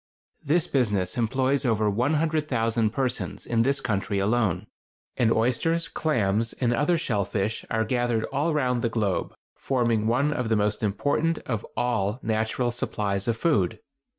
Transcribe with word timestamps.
This 0.43 0.65
business 0.65 1.15
employs 1.15 1.63
over 1.63 1.87
100,000 1.87 2.89
persons 2.89 3.45
in 3.45 3.61
this 3.61 3.79
country 3.79 4.17
alone; 4.17 4.65
and 5.15 5.31
oysters, 5.31 5.87
clams, 5.87 6.53
and 6.53 6.73
other 6.73 6.97
shell 6.97 7.23
fish 7.23 7.63
are 7.69 7.85
gathered 7.85 8.25
all 8.33 8.51
round 8.51 8.81
the 8.81 8.89
globe, 8.89 9.35
forming 9.55 10.07
one 10.07 10.33
of 10.33 10.49
the 10.49 10.55
most 10.55 10.81
important 10.81 11.37
of 11.45 11.63
all 11.77 12.17
natural 12.23 12.71
supplies 12.71 13.27
of 13.27 13.37
food. 13.37 13.79